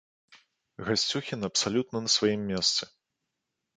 [0.87, 2.83] Гасцюхін абсалютна на сваім месцы.